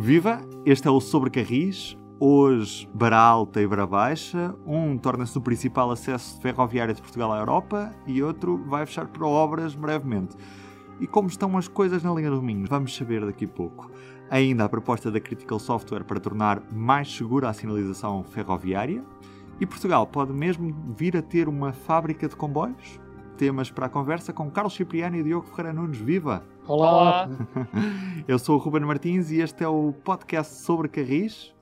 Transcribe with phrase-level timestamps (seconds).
[0.00, 0.40] Viva!
[0.64, 1.98] Este é o Sobre Carris.
[2.20, 4.54] Hoje, Bara Alta e Bara Baixa.
[4.64, 9.26] Um torna-se o principal acesso ferroviário de Portugal à Europa e outro vai fechar para
[9.26, 10.36] obras brevemente.
[11.00, 13.90] E como estão as coisas na linha do Minhos, vamos saber daqui a pouco.
[14.30, 19.04] Ainda a proposta da Critical Software para tornar mais segura a sinalização ferroviária.
[19.60, 23.00] E Portugal pode mesmo vir a ter uma fábrica de comboios?
[23.38, 25.98] Temas para a conversa com Carlos Cipriano e Diogo Ferreira Nunes.
[25.98, 26.42] Viva!
[26.66, 27.28] Olá!
[28.26, 31.54] Eu sou o Ruben Martins e este é o podcast sobre Carris.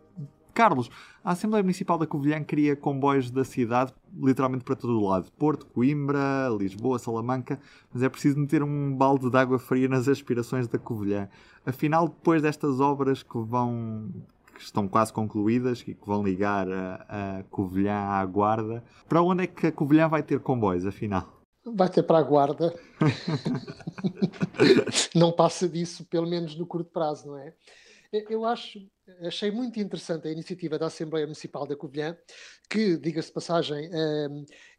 [0.54, 0.90] Carlos,
[1.22, 5.30] a Assembleia Municipal da Covilhã cria comboios da cidade literalmente para todo o lado.
[5.32, 7.60] Porto, Coimbra, Lisboa, Salamanca,
[7.92, 11.28] mas é preciso meter um balde de água fria nas aspirações da Covilhã.
[11.66, 14.08] Afinal, depois destas obras que vão
[14.54, 19.44] que estão quase concluídas e que vão ligar a, a Covilhã à Guarda, para onde
[19.44, 21.35] é que a Covilhã vai ter comboios, afinal?
[21.74, 22.74] Vai ter para a guarda.
[25.14, 27.54] não passa disso, pelo menos no curto prazo, não é?
[28.30, 28.80] Eu acho,
[29.22, 32.16] achei muito interessante a iniciativa da Assembleia Municipal da Covilhã,
[32.70, 33.90] que, diga-se de passagem,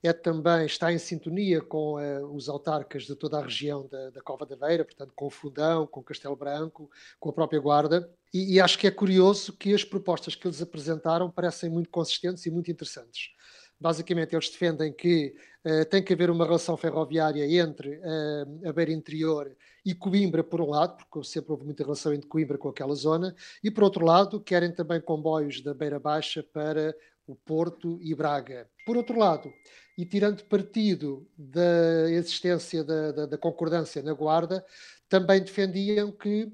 [0.03, 4.21] é, também, está em sintonia com eh, os autarcas de toda a região da, da
[4.21, 8.09] Cova da Veira, portanto, com o Fundão, com o Castelo Branco, com a própria Guarda,
[8.33, 12.45] e, e acho que é curioso que as propostas que eles apresentaram parecem muito consistentes
[12.45, 13.31] e muito interessantes.
[13.79, 18.91] Basicamente, eles defendem que uh, tem que haver uma relação ferroviária entre uh, a beira
[18.91, 22.95] interior e Coimbra, por um lado, porque sempre houve muita relação entre Coimbra com aquela
[22.95, 26.95] zona, e por outro lado, querem também comboios da beira baixa para
[27.27, 28.67] o Porto e Braga.
[28.85, 29.53] Por outro lado,
[29.97, 34.65] e tirando partido da existência da, da, da concordância na Guarda,
[35.09, 36.51] também defendiam que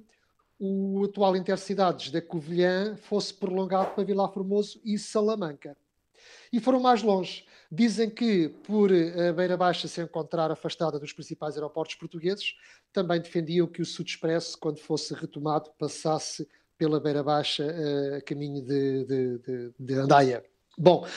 [0.60, 5.76] o atual Intercidades da Covilhã fosse prolongado para Vila Formoso e Salamanca.
[6.54, 7.44] E foram mais longe.
[7.72, 12.56] Dizem que, por a Beira Baixa se encontrar afastada dos principais aeroportos portugueses,
[12.94, 17.66] também defendiam que o Sud Expresso, quando fosse retomado, passasse pela Beira Baixa
[18.16, 20.46] a caminho de, de, de, de Andaia.
[20.78, 21.08] Bom,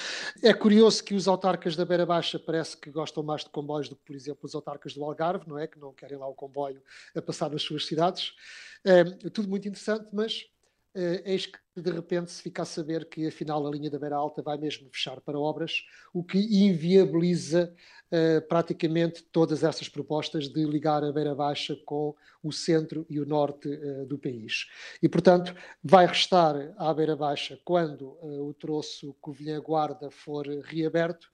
[0.42, 3.96] é curioso que os autarcas da Beira Baixa parece que gostam mais de comboios do
[3.96, 5.66] que, por exemplo, os autarcas do Algarve, não é?
[5.66, 6.82] Que não querem lá o comboio
[7.14, 8.32] a passar nas suas cidades.
[8.82, 10.46] É, tudo muito interessante, mas
[10.96, 14.16] uh, eis que de repente se fica a saber que afinal a linha da Beira
[14.16, 17.74] Alta vai mesmo fechar para obras, o que inviabiliza
[18.10, 23.26] uh, praticamente todas essas propostas de ligar a Beira Baixa com o centro e o
[23.26, 24.66] norte uh, do país.
[25.02, 31.28] E portanto vai restar à Beira Baixa, quando o troço Covilhã-Guarda for reaberto,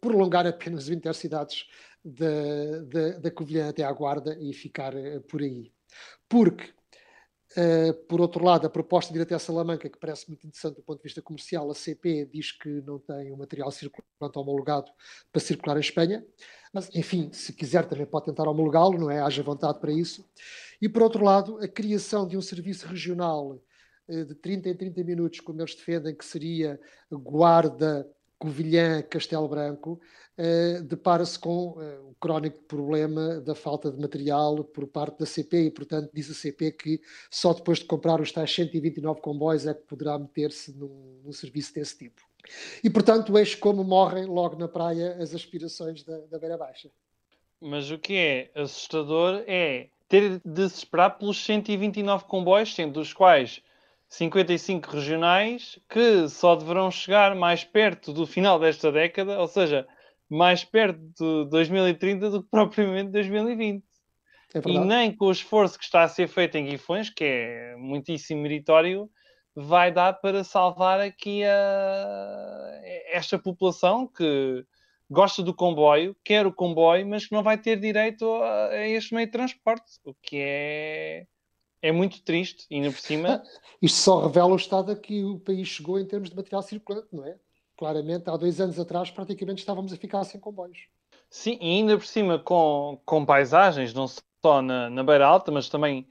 [0.00, 1.64] prolongar apenas as intercidades
[2.04, 4.92] da, da, da Covilhã até à Guarda e ficar
[5.28, 5.72] por aí.
[6.28, 6.72] Porque
[7.56, 10.76] Uh, por outro lado, a proposta de ir até a Salamanca, que parece muito interessante
[10.76, 14.90] do ponto de vista comercial, a CP diz que não tem o material circulante homologado
[15.32, 16.24] para circular em Espanha,
[16.72, 19.20] mas enfim, se quiser também pode tentar homologá-lo, não é?
[19.20, 20.24] Haja vontade para isso.
[20.80, 23.60] E por outro lado, a criação de um serviço regional
[24.08, 26.80] uh, de 30 em 30 minutos, como eles defendem que seria
[27.10, 28.08] Guarda,
[28.40, 30.00] Covilhã, Castelo Branco,
[30.38, 35.66] uh, depara-se com uh, o crónico problema da falta de material por parte da CP
[35.66, 37.00] e, portanto, diz a CP que
[37.30, 41.74] só depois de comprar os tais 129 comboios é que poderá meter-se num, num, serviço
[41.74, 42.22] desse tipo.
[42.82, 46.90] E, portanto, eis como morrem logo na praia as aspirações da, da Beira Baixa.
[47.60, 53.12] Mas o que é assustador é ter de se esperar pelos 129 comboios, sendo dos
[53.12, 53.62] quais
[54.10, 59.86] 55 regionais que só deverão chegar mais perto do final desta década, ou seja,
[60.28, 63.84] mais perto de 2030 do que propriamente 2020.
[64.52, 67.76] É e nem com o esforço que está a ser feito em Guifões, que é
[67.76, 69.08] muitíssimo meritório,
[69.54, 72.80] vai dar para salvar aqui a...
[73.12, 74.64] esta população que
[75.08, 79.14] gosta do comboio, quer o comboio, mas que não vai ter direito a, a este
[79.14, 81.26] meio de transporte, o que é
[81.82, 83.42] é muito triste, ainda por cima.
[83.80, 87.08] Isto só revela o estado a que o país chegou em termos de material circulante,
[87.12, 87.36] não é?
[87.76, 90.86] Claramente, há dois anos atrás, praticamente estávamos a ficar sem comboios.
[91.30, 95.68] Sim, e ainda por cima com, com paisagens, não só na, na beira alta, mas
[95.68, 96.06] também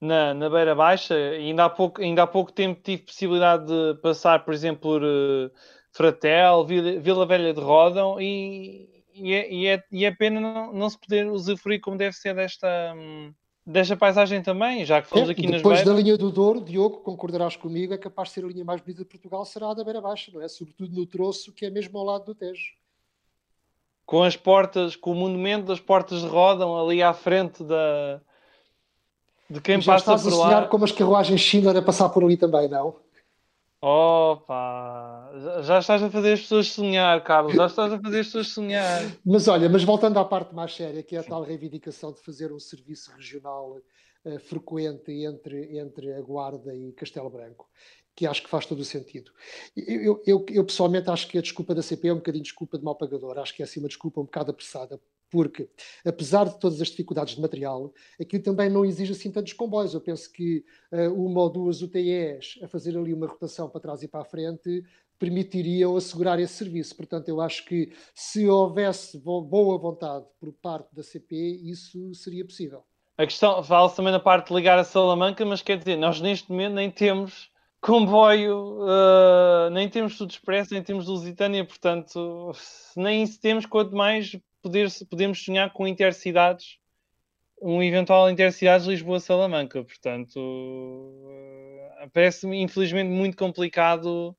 [0.00, 1.14] na, na beira baixa.
[1.14, 5.50] Ainda há, pouco, ainda há pouco tempo tive possibilidade de passar, por exemplo, por uh,
[5.92, 10.72] Fratel, Vila, Vila, Velha de Rodão, e, e, é, e, é, e é pena não,
[10.72, 12.68] não se poder usufruir como deve ser desta.
[12.94, 13.34] Hum,
[13.68, 16.98] desta paisagem também, já que fomos é, aqui nas Depois da linha do Douro, Diogo,
[16.98, 19.84] concordarás comigo, é capaz de ser a linha mais bonita de Portugal, será a da
[19.84, 20.48] Beira Baixa, não é?
[20.48, 22.72] Sobretudo no troço, que é mesmo ao lado do Tejo.
[24.06, 28.22] Com as portas, com o monumento das portas de rodam ali à frente da...
[29.50, 30.16] de quem já passa por lá.
[30.16, 32.96] Já estás a sonhar como as carruagens Schindler a passar por ali também, não?
[33.80, 35.30] Opa,
[35.62, 39.02] já estás a fazer as pessoas sonhar, Carlos, já estás a fazer as pessoas sonhar.
[39.24, 42.52] Mas olha, mas voltando à parte mais séria, que é a tal reivindicação de fazer
[42.52, 43.76] um serviço regional
[44.24, 47.68] uh, frequente entre, entre a Guarda e Castelo Branco,
[48.16, 49.30] que acho que faz todo o sentido.
[49.76, 52.84] Eu, eu, eu, pessoalmente acho que a desculpa da CP é um bocadinho desculpa de
[52.84, 55.68] mau pagador, acho que é assim uma desculpa um bocado apressada, porque,
[56.04, 59.94] apesar de todas as dificuldades de material, aquilo também não exige assim tantos comboios.
[59.94, 64.02] Eu penso que uh, uma ou duas UTEs a fazer ali uma rotação para trás
[64.02, 64.82] e para a frente
[65.18, 66.96] permitiriam assegurar esse serviço.
[66.96, 71.34] Portanto, eu acho que se houvesse boa vontade por parte da CP,
[71.64, 72.84] isso seria possível.
[73.16, 76.50] A questão, fala-se também na parte de ligar a Salamanca, mas quer dizer, nós neste
[76.50, 82.52] momento nem temos comboio, uh, nem temos tudo expresso, nem temos Lusitânia, portanto,
[82.96, 86.78] nem isso temos, quanto mais poder, podemos sonhar com intercidades,
[87.60, 94.36] um eventual intercidades Lisboa-Salamanca, portanto, uh, parece-me infelizmente muito complicado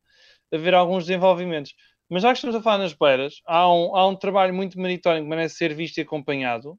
[0.52, 1.74] haver alguns desenvolvimentos.
[2.10, 5.22] Mas já que estamos a falar nas beiras, há um, há um trabalho muito meritório
[5.22, 6.78] que merece ser visto e acompanhado.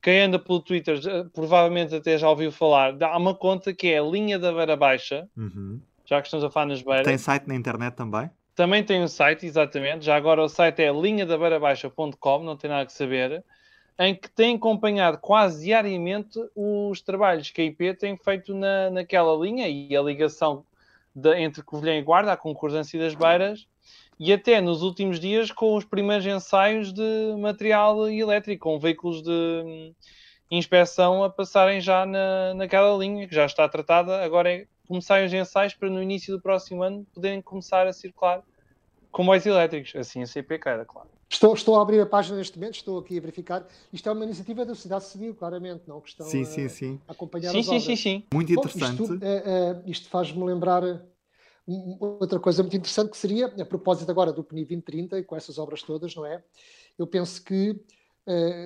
[0.00, 1.00] Quem anda pelo Twitter
[1.32, 2.96] provavelmente até já ouviu falar.
[3.02, 5.80] Há uma conta que é a Linha da Beira Baixa, uhum.
[6.04, 7.04] já que estamos a falar nas beiras.
[7.04, 8.30] Tem site na internet também?
[8.58, 10.04] Também tem um site, exatamente.
[10.04, 13.44] Já agora o site é linhadabeirabaixa.com, não tem nada que saber,
[13.96, 19.32] em que tem acompanhado quase diariamente os trabalhos que a IP tem feito na, naquela
[19.36, 20.64] linha e a ligação
[21.14, 23.68] de, entre Covilhã e Guarda, a concordância das beiras,
[24.18, 29.30] e até nos últimos dias com os primeiros ensaios de material elétrico, com veículos de
[29.30, 29.94] hum,
[30.50, 34.20] inspeção a passarem já na, naquela linha, que já está tratada.
[34.24, 38.42] Agora é começarem os ensaios para no início do próximo ano poderem começar a circular
[39.12, 39.94] comboios elétricos.
[39.94, 41.08] Assim a CP queira, claro.
[41.30, 43.66] Estou, estou a abrir a página neste momento, estou aqui a verificar.
[43.92, 46.00] Isto é uma iniciativa da sociedade civil, claramente, não?
[46.00, 47.00] Que estão sim, a, sim, sim.
[47.06, 47.84] a acompanhar sim, as sim, obras.
[47.84, 48.96] Sim, sim, Muito interessante.
[48.96, 50.82] Bom, isto, é, é, isto faz-me lembrar
[52.00, 55.58] outra coisa muito interessante que seria, a propósito agora do PNI 2030 e com essas
[55.58, 56.42] obras todas, não é?
[56.98, 57.97] Eu penso que eh,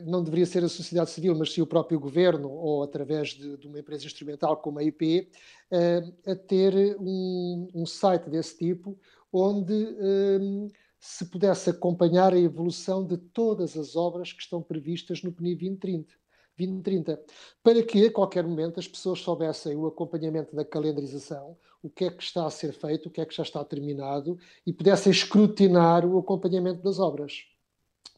[0.07, 3.69] não deveria ser a sociedade civil, mas sim o próprio governo, ou através de, de
[3.69, 5.29] uma empresa instrumental como a IP,
[5.71, 8.99] eh, a ter um, um, site desse tipo,
[9.33, 10.69] onde eh,
[10.99, 16.23] se pudesse acompanhar a evolução de todas as obras que estão previstas no PNI 2030.
[16.59, 17.21] 2030,
[17.63, 22.11] para que a qualquer momento as pessoas soubessem o acompanhamento da calendarização, o que é
[22.11, 26.05] que está a ser feito, o que é que já está terminado e pudessem escrutinar
[26.05, 27.45] o acompanhamento das obras.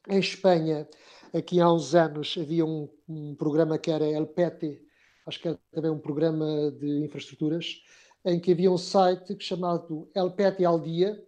[0.09, 0.87] Em Espanha,
[1.35, 4.81] aqui há uns anos, havia um, um programa que era El PT,
[5.27, 7.83] acho que era também um programa de infraestruturas,
[8.25, 11.21] em que havia um site chamado El PT al Dia,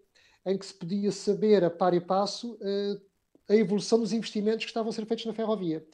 [0.46, 3.00] em que se podia saber a par e passo uh,
[3.48, 5.84] a evolução dos investimentos que estavam a ser feitos na ferrovia.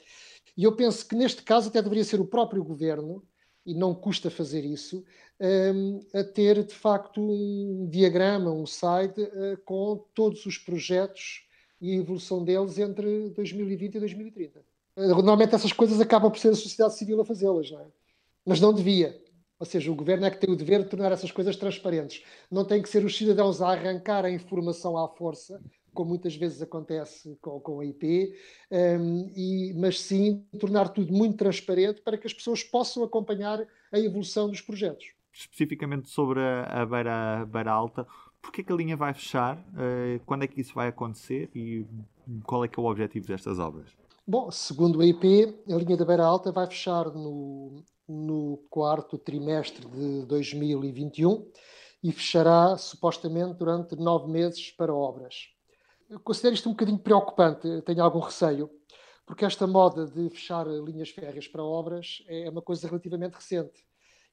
[0.57, 3.27] E eu penso que neste caso até deveria ser o próprio governo,
[3.65, 5.05] e não custa fazer isso,
[5.41, 11.47] um, a ter de facto um diagrama, um site uh, com todos os projetos
[11.83, 14.61] e a evolução deles entre 2020 e 2030.
[14.61, 14.63] Uh,
[14.97, 17.87] eh, normalmente essas coisas acabam por ser a sociedade civil a fazê-las, não é?
[18.47, 19.21] Mas não devia.
[19.59, 22.25] Ou seja, o governo é que tem o dever de tornar essas coisas transparentes.
[22.51, 25.61] Não tem que ser os cidadãos a arrancar a informação à força
[25.95, 28.35] como muitas vezes acontece com, com a IP,
[28.71, 33.99] um, e, mas sim tornar tudo muito transparente para que as pessoas possam acompanhar a
[33.99, 35.13] evolução dos projetos.
[35.33, 38.07] Especificamente sobre a, beira, beira alta,
[38.43, 39.57] porquê que a linha vai fechar?
[39.57, 41.87] Uh, quando é que isso vai acontecer e
[42.45, 43.89] qual é que é o objetivo destas obras?
[44.27, 49.87] Bom, segundo a IP, a linha da Beira Alta vai fechar no, no quarto trimestre
[49.89, 51.51] de 2021
[52.03, 55.53] e fechará supostamente durante nove meses para obras
[56.13, 58.71] eu considero isto um bocadinho preocupante, tenho algum receio,
[59.25, 63.83] porque esta moda de fechar linhas férreas para obras é uma coisa relativamente recente.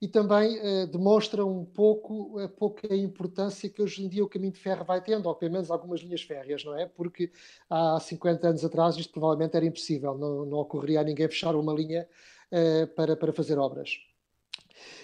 [0.02, 4.54] E também eh, demonstra um pouco a pouca importância que hoje em dia o caminho
[4.54, 6.86] de ferro vai tendo, ou pelo menos algumas linhas férreas, não é?
[6.86, 7.32] Porque
[7.70, 11.74] há 50 anos atrás isto provavelmente era impossível, não, não ocorreria a ninguém fechar uma
[11.74, 12.08] linha
[12.52, 14.00] eh, para, para fazer obras.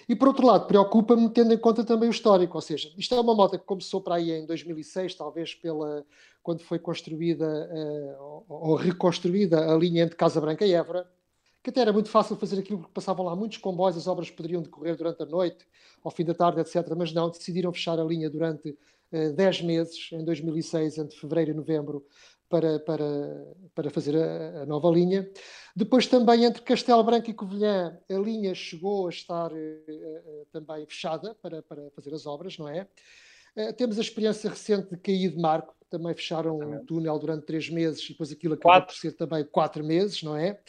[0.08, 3.20] E por outro lado, preocupa-me tendo em conta também o histórico, ou seja, isto é
[3.20, 6.04] uma moda que começou para aí em 2006, talvez pela
[6.42, 11.10] quando foi construída uh, ou reconstruída a linha entre Casa Branca e Évora,
[11.66, 14.62] que até era muito fácil fazer aquilo porque passavam lá muitos comboios, as obras poderiam
[14.62, 15.66] decorrer durante a noite,
[16.04, 16.76] ao fim da tarde, etc.
[16.96, 18.78] Mas não, decidiram fechar a linha durante
[19.10, 22.06] uh, 10 meses, em 2006, entre fevereiro e novembro,
[22.48, 23.04] para, para,
[23.74, 25.28] para fazer a, a, nova linha.
[25.74, 30.86] Depois também entre Castelo Branco e Covilhã, a linha chegou a estar uh, uh, também
[30.86, 32.86] fechada para, para fazer as obras, não é?
[33.56, 37.68] Uh, temos a experiência recente de Caí de Marco, também fecharam um túnel durante três
[37.68, 38.94] meses e depois aquilo acabou quatro.
[38.94, 40.60] por ser também quatro meses, não é?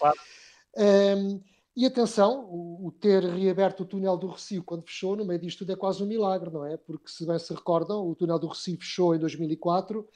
[0.78, 1.42] Um,
[1.76, 5.60] e atenção, o, o, ter reaberto o túnel do Recio quando fechou, no meio disto
[5.60, 6.78] tudo é quase um milagre, não é?
[6.78, 10.08] Porque, se bem se recordam, o túnel do Recio fechou em 2004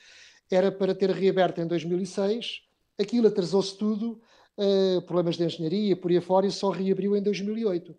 [0.52, 2.62] era para ter reaberto em 2006,
[3.00, 4.22] aquilo atrasou-se tudo,
[4.58, 7.96] uh, problemas de engenharia, por aí afora, e só reabriu em 2008.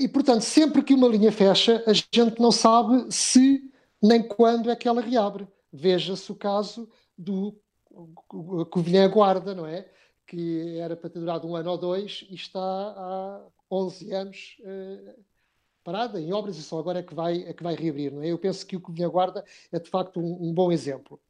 [0.00, 3.62] E, portanto, sempre que uma linha fecha, a gente não sabe se
[4.02, 5.46] nem quando é que ela reabre.
[5.72, 7.56] Veja-se o caso do
[8.68, 9.88] Covilhã Guarda, não é?
[10.26, 15.24] Que era para ter durado um ano ou dois e está há 11 anos uh,
[15.84, 18.26] parada em obras e só agora é que vai, é que vai reabrir, é?
[18.26, 21.20] Eu penso que o Covilhã Guarda é de facto um, um bom exemplo.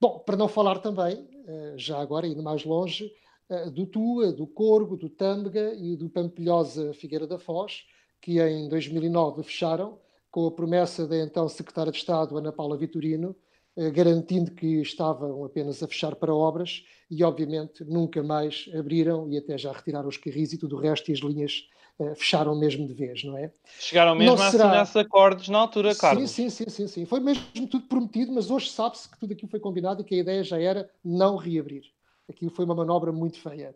[0.00, 3.12] Bom, para não falar também, uh, já agora, indo mais longe,
[3.50, 7.84] uh, do Tua, do Corgo, do Tâmega e do Pampilhosa Figueira da Foz,
[8.20, 9.98] que em 2009 fecharam
[10.34, 15.44] com a promessa da então Secretária de Estado, Ana Paula Vitorino, eh, garantindo que estavam
[15.44, 20.16] apenas a fechar para obras e, obviamente, nunca mais abriram e até já retiraram os
[20.16, 23.52] carris e tudo o resto e as linhas uh, fecharam mesmo de vez, não é?
[23.78, 24.80] Chegaram mesmo não a será...
[24.80, 26.30] assinar acordos na altura, Carlos.
[26.30, 27.04] Sim, sim, sim, sim, sim.
[27.04, 30.18] Foi mesmo tudo prometido, mas hoje sabe-se que tudo aquilo foi combinado e que a
[30.18, 31.84] ideia já era não reabrir.
[32.28, 33.74] Aquilo foi uma manobra muito feia.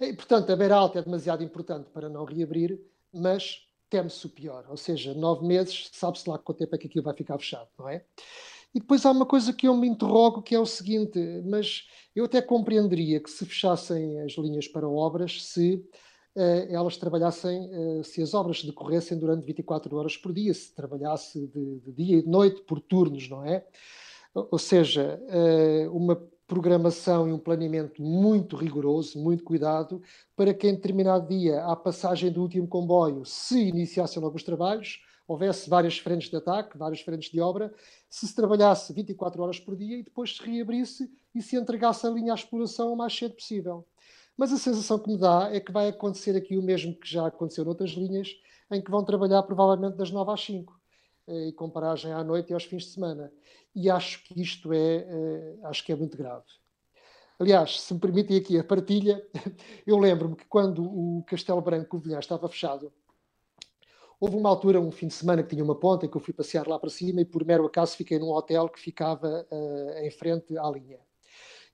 [0.00, 2.80] E, portanto, a beira alta é demasiado importante para não reabrir,
[3.12, 7.04] mas teme-se o pior, ou seja, nove meses, sabe-se lá quanto tempo é que aquilo
[7.04, 8.04] vai ficar fechado, não é?
[8.74, 12.24] E depois há uma coisa que eu me interrogo, que é o seguinte, mas eu
[12.24, 15.76] até compreenderia que se fechassem as linhas para obras, se
[16.34, 21.46] uh, elas trabalhassem, uh, se as obras decorressem durante 24 horas por dia, se trabalhasse
[21.46, 23.64] de, de dia e de noite, por turnos, não é?
[24.34, 30.02] Ou seja, uh, uma programação e um planeamento muito rigoroso, muito cuidado,
[30.36, 35.00] para que em determinado dia, à passagem do último comboio, se iniciassem logo os trabalhos,
[35.26, 37.72] houvesse várias frentes de ataque, várias frentes de obra,
[38.08, 42.10] se se trabalhasse 24 horas por dia e depois se reabrisse e se entregasse a
[42.10, 43.86] linha à exploração o mais cedo possível.
[44.36, 47.26] Mas a sensação que me dá é que vai acontecer aqui o mesmo que já
[47.26, 48.28] aconteceu noutras linhas,
[48.70, 50.80] em que vão trabalhar provavelmente das 9 às 5
[51.28, 53.32] eh, e com paragem à noite e aos fins de semana.
[53.74, 56.44] E acho que isto é, eh, acho que é muito grave.
[57.38, 59.24] Aliás, se me permitem aqui a partilha,
[59.86, 62.92] eu lembro-me que quando o Castelo Branco Covilhã estava fechado,
[64.24, 66.66] houve uma altura, um fim de semana, que tinha uma ponta, que eu fui passear
[66.66, 70.56] lá para cima e por mero acaso fiquei num hotel que ficava uh, em frente
[70.56, 70.98] à linha.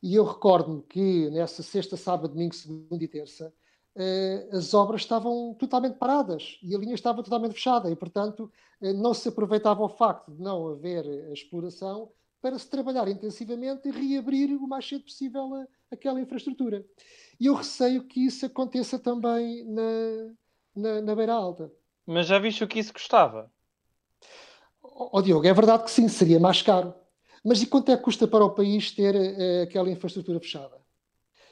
[0.02, 3.52] E eu recordo-me que nessa sexta, sábado, domingo, segunda e terça,
[3.94, 8.94] eh, as obras estavam totalmente paradas e a linha estava totalmente fechada e, portanto, eh,
[8.94, 14.56] não se aproveitava o facto de não haver exploração para se trabalhar intensivamente e reabrir
[14.56, 15.50] o mais cedo possível
[15.90, 16.82] aquela infraestrutura.
[17.38, 19.82] E eu receio que isso aconteça também na,
[20.74, 21.70] na, na Beira Alta.
[22.10, 23.48] Mas já viste o que isso custava?
[24.82, 26.92] Ó oh, Diogo, é verdade que sim, seria mais caro.
[27.44, 30.76] Mas e quanto é que custa para o país ter uh, aquela infraestrutura fechada?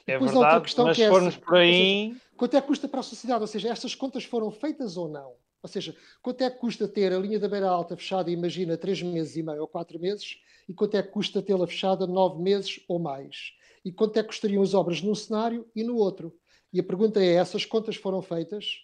[0.05, 2.09] É verdade, mas se é formos essa, por aí...
[2.09, 3.39] Seja, quanto é que custa para a sociedade?
[3.39, 5.35] Ou seja, estas contas foram feitas ou não?
[5.63, 9.01] Ou seja, quanto é que custa ter a linha da beira alta fechada, imagina, três
[9.01, 12.81] meses e meio ou quatro meses, e quanto é que custa tê-la fechada nove meses
[12.85, 13.53] ou mais?
[13.85, 16.35] E quanto é que custariam as obras num cenário e no outro?
[16.73, 18.81] E a pergunta é, essas contas foram feitas?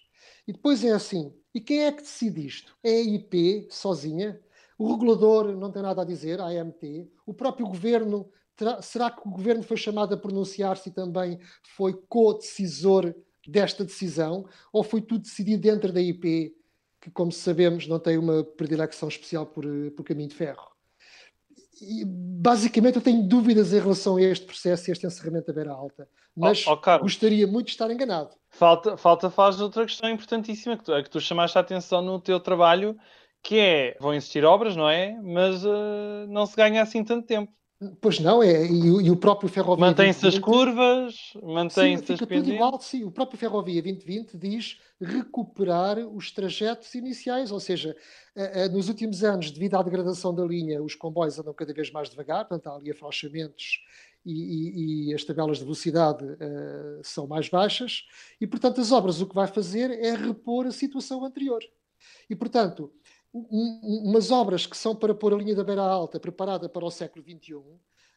[0.47, 2.75] E depois é assim, e quem é que decide isto?
[2.83, 4.39] É a IP sozinha?
[4.77, 7.09] O regulador não tem nada a dizer, a AMT?
[7.25, 8.29] O próprio governo
[8.81, 11.39] será que o governo foi chamado a pronunciar-se e também
[11.75, 13.13] foi co-decisor
[13.47, 14.47] desta decisão?
[14.71, 16.55] Ou foi tudo decidido dentro da IP,
[16.99, 20.74] que, como sabemos, não tem uma predileção especial por, por caminho de ferro?
[21.81, 25.71] E, basicamente, eu tenho dúvidas em relação a este processo e este encerramento da beira
[25.71, 26.07] alta.
[26.35, 28.31] Mas oh, oh, gostaria muito de estar enganado.
[28.49, 32.01] Falta, falta falar de outra questão importantíssima que tu, a que tu chamaste a atenção
[32.01, 32.97] no teu trabalho,
[33.41, 35.19] que é, vão existir obras, não é?
[35.21, 37.51] Mas uh, não se ganha assim tanto tempo.
[37.99, 39.85] Pois não, é, e, e o próprio Ferrovia.
[39.85, 43.03] Mantém-se as curvas, mantém-se as tudo igual, sim.
[43.03, 47.93] O próprio Ferrovia 2020 diz recuperar os trajetos iniciais, ou seja,
[48.71, 52.47] nos últimos anos, devido à degradação da linha, os comboios andam cada vez mais devagar,
[52.47, 53.81] portanto, há ali afrouxamentos
[54.25, 58.05] e, e, e, as tabelas de velocidade uh, são mais baixas,
[58.41, 61.61] e portanto, as obras o que vai fazer é repor a situação anterior.
[62.29, 62.91] E portanto,
[63.35, 67.23] umas obras que são para pôr a linha da beira alta preparada para o século
[67.23, 67.55] XXI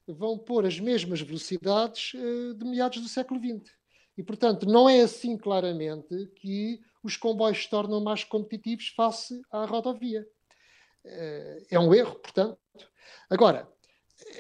[0.07, 3.71] vão pôr as mesmas velocidades uh, de meados do século XX.
[4.17, 9.65] E, portanto, não é assim claramente que os comboios se tornam mais competitivos face à
[9.65, 10.27] rodovia.
[11.05, 12.59] Uh, é um erro, portanto.
[13.29, 13.69] Agora,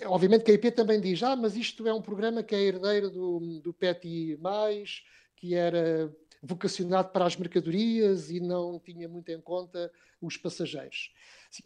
[0.06, 3.11] obviamente que a IP também diz, ah, mas isto é um programa que é herdeiro
[3.11, 4.38] do, do PETI+,
[5.37, 9.90] que era vocacionado para as mercadorias e não tinha muito em conta
[10.21, 11.12] os passageiros.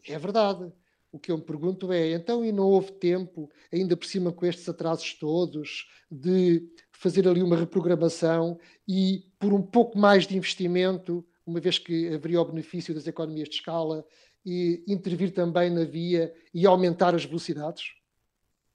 [0.07, 0.73] É verdade.
[1.11, 4.47] O que eu me pergunto é, então, e não houve tempo, ainda por cima com
[4.47, 11.23] estes atrasos todos, de fazer ali uma reprogramação e, por um pouco mais de investimento,
[11.45, 14.07] uma vez que haveria o benefício das economias de escala,
[14.45, 17.93] e intervir também na via e aumentar as velocidades?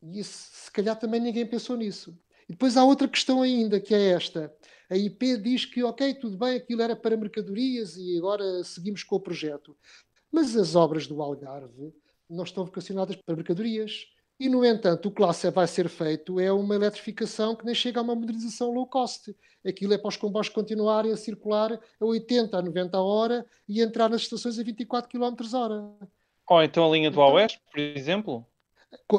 [0.02, 2.18] E isso, se calhar também ninguém pensou nisso.
[2.48, 4.54] E depois há outra questão ainda, que é esta.
[4.90, 9.18] A IP diz que, ok, tudo bem, aquilo era para mercadorias e agora seguimos com
[9.18, 9.76] o projeto.
[10.32, 11.94] Mas as obras do Algarve
[12.30, 14.06] não estão vocacionadas para mercadorias.
[14.40, 18.00] E, no entanto, o que lá vai ser feito é uma eletrificação que nem chega
[18.00, 19.36] a uma modernização low cost.
[19.66, 23.82] Aquilo é para os comboios continuarem a circular a 80, a 90 a hora e
[23.82, 25.92] entrar nas estações a 24 km hora.
[26.50, 28.46] Ou então a linha do então, Oeste, por exemplo?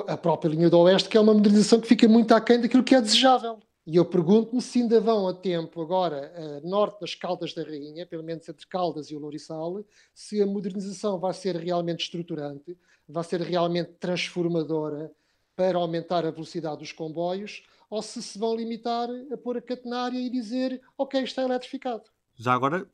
[0.07, 2.95] A própria linha do Oeste, que é uma modernização que fica muito aquém daquilo que
[2.95, 3.59] é desejável.
[3.91, 8.05] E eu pergunto-me se ainda vão a tempo agora a norte das Caldas da Rainha,
[8.05, 12.77] pelo menos entre Caldas e o Lourissal, se a modernização vai ser realmente estruturante,
[13.09, 15.11] vai ser realmente transformadora
[15.57, 20.19] para aumentar a velocidade dos comboios, ou se se vão limitar a pôr a catenária
[20.19, 22.11] e dizer, ok, está eletrificado.
[22.37, 22.87] Já agora,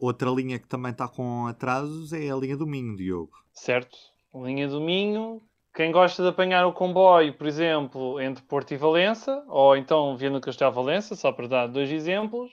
[0.00, 3.38] outra linha que também está com atrasos é a linha do Minho, Diogo.
[3.52, 3.96] Certo.
[4.34, 5.40] A linha do Minho
[5.74, 10.38] quem gosta de apanhar o comboio, por exemplo, entre Porto e Valença, ou então Viana
[10.38, 12.52] do Castelo Valença, só para dar dois exemplos,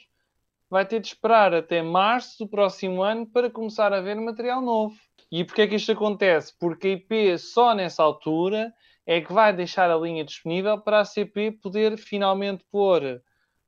[0.68, 4.96] vai ter de esperar até março do próximo ano para começar a ver material novo.
[5.32, 6.58] E porquê é que isto acontece?
[6.60, 8.74] Porque a IP só nessa altura
[9.06, 13.22] é que vai deixar a linha disponível para a CP poder finalmente pôr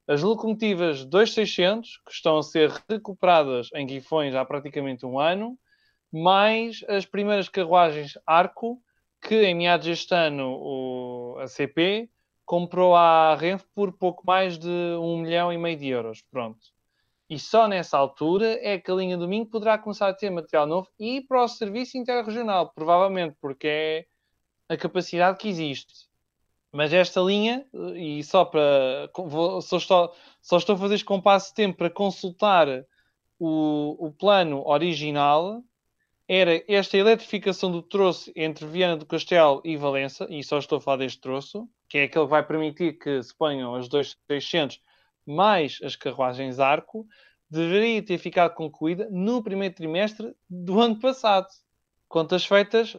[0.08, 5.58] as locomotivas 2600, que estão a ser recuperadas em Guifões há praticamente um ano,
[6.12, 8.82] mais as primeiras carruagens Arco,
[9.24, 12.10] que em meados deste ano o, a CP
[12.46, 16.22] comprou a Renfe por pouco mais de um milhão e meio de euros.
[16.30, 16.60] Pronto.
[17.30, 20.90] E só nessa altura é que a linha Domingo poderá começar a ter material novo
[21.00, 24.06] e para o serviço interregional, provavelmente, porque é
[24.70, 26.08] a capacidade que existe.
[26.72, 27.66] Mas esta linha,
[27.96, 29.10] e só para.
[29.62, 32.68] Só, estou, só estou a fazer este compasso de tempo para consultar
[33.40, 35.64] o, o plano original
[36.28, 40.82] era esta eletrificação do troço entre Viana do Castelo e Valença, e só estou a
[40.82, 44.82] falar deste troço, que é aquele que vai permitir que se ponham as 2600
[45.26, 47.08] mais as carruagens arco,
[47.50, 51.48] deveria ter ficado concluída no primeiro trimestre do ano passado.
[52.08, 52.98] Contas feitas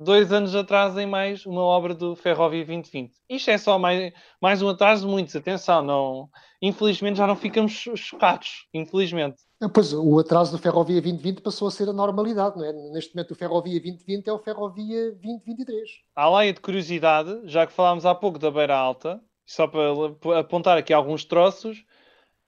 [0.00, 3.12] dois anos atrás em mais uma obra do Ferrovia 2020.
[3.28, 6.28] Isto é só mais, mais um atraso de muitos, atenção, não,
[6.62, 9.36] infelizmente já não ficamos chocados, infelizmente.
[9.74, 12.72] Pois, o atraso do Ferrovia 2020 passou a ser a normalidade, não é?
[12.92, 15.90] Neste momento o Ferrovia 2020 é o Ferrovia 2023.
[16.16, 20.78] Há lá de curiosidade, já que falámos há pouco da Beira Alta, só para apontar
[20.78, 21.84] aqui alguns troços,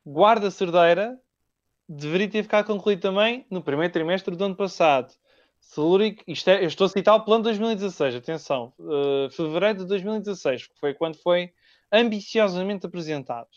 [0.07, 1.19] Guarda Cerdeira
[1.87, 5.13] deveria ter ficado concluído também no primeiro trimestre do ano passado.
[5.63, 9.87] Celúrico, isto é, eu estou a citar o plano de 2016, atenção, uh, fevereiro de
[9.87, 11.53] 2016, que foi quando foi
[11.91, 13.49] ambiciosamente apresentado.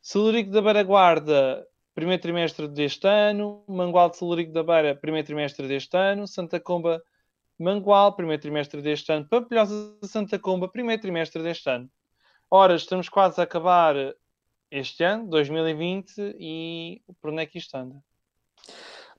[0.00, 5.68] Celúrico da Beira Guarda, primeiro trimestre deste ano, Mangual de Celúrico da Beira, primeiro trimestre
[5.68, 7.00] deste ano, Santa Comba,
[7.56, 11.88] Mangual, primeiro trimestre deste ano, Pampilhosa de Santa Comba, primeiro trimestre deste ano.
[12.50, 13.94] Ora, estamos quase a acabar
[14.70, 18.02] este ano, 2020, e por onde é que isto anda?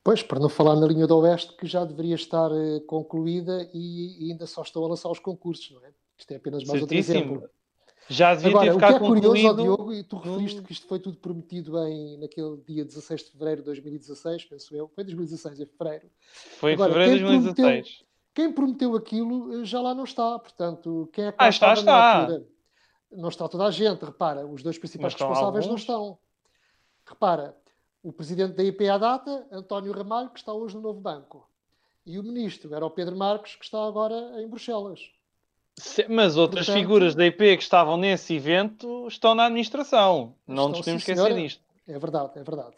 [0.03, 4.27] Pois, para não falar na linha do Oeste, que já deveria estar uh, concluída e,
[4.27, 5.91] e, ainda só estão a lançar os concursos, não é?
[6.17, 7.19] Isto é apenas mais Certíssimo.
[7.19, 7.49] outro exemplo.
[8.09, 10.87] Já devia Agora, ter ficado o que é curioso, Diogo, e tu referiste que isto
[10.87, 14.89] foi tudo prometido em, naquele dia 16 de fevereiro de 2016, penso eu.
[14.93, 16.09] Foi 2016, em fevereiro.
[16.59, 17.55] Foi em fevereiro de 2016.
[17.55, 21.73] Prometeu, quem prometeu aquilo eh, já lá não está, portanto, quem é que ah, está,
[21.73, 22.41] está.
[23.11, 26.17] Não está toda a gente, repara, os dois principais responsáveis não estão.
[27.05, 27.55] Repara,
[28.03, 31.47] o presidente da IP à data, António Ramalho, que está hoje no novo banco.
[32.05, 34.99] E o ministro era o Pedro Marques, que está agora em Bruxelas.
[36.09, 40.35] Mas outras Portanto, figuras da IP que estavam nesse evento estão na administração.
[40.45, 41.63] Não nos podemos esquecer disto.
[41.87, 42.75] É verdade, é verdade.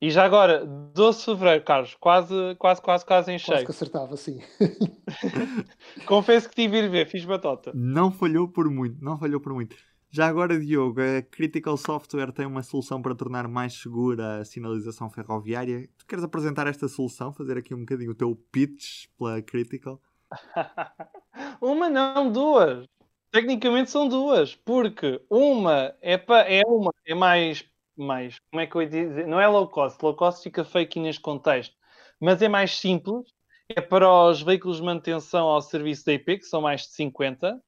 [0.00, 3.58] E já agora, 12 de fevereiro, Carlos, quase, quase, quase, quase em cheio.
[3.58, 4.40] Quase que acertava, sim.
[6.06, 7.70] Confesso que tive ir ver, fiz batota.
[7.74, 9.76] Não falhou por muito, não falhou por muito.
[10.14, 15.08] Já agora, Diogo, a Critical Software tem uma solução para tornar mais segura a sinalização
[15.08, 15.88] ferroviária.
[15.96, 19.98] Tu queres apresentar esta solução, fazer aqui um bocadinho o teu pitch pela Critical?
[21.62, 22.84] uma não, duas.
[23.30, 27.64] Tecnicamente são duas, porque uma é, pa, é uma é mais,
[27.96, 29.26] mais, como é que eu ia dizer?
[29.26, 31.74] Não é low cost, low cost fica aqui neste contexto,
[32.20, 33.32] mas é mais simples,
[33.66, 37.58] é para os veículos de manutenção ao serviço da IP, que são mais de 50,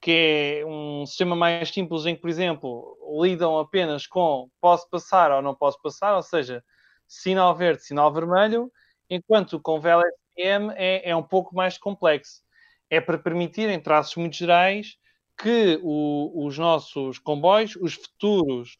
[0.00, 5.32] que é um sistema mais simples em que, por exemplo, lidam apenas com posso passar
[5.32, 6.62] ou não posso passar, ou seja,
[7.06, 8.70] sinal verde, sinal vermelho,
[9.10, 12.42] enquanto com VLSM é, é um pouco mais complexo.
[12.90, 14.96] É para permitir, em traços muito gerais,
[15.36, 18.76] que o, os nossos comboios, os futuros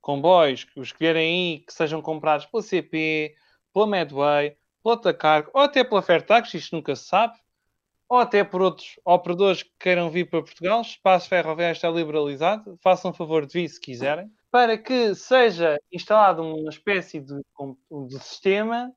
[0.00, 3.34] comboios, os que vierem aí, que sejam comprados pela CP,
[3.72, 7.36] pela Medway, pela Tacargo ou até pela Fairtax, isto nunca se sabe,
[8.08, 12.78] ou até por outros operadores que queiram vir para Portugal, o espaço ferroviário está liberalizado,
[12.82, 18.92] façam favor de vir se quiserem, para que seja instalado uma espécie de, de sistema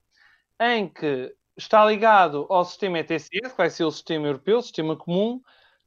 [0.59, 4.95] em que está ligado ao sistema ETCS, que vai ser o sistema europeu, o sistema
[4.95, 5.41] comum,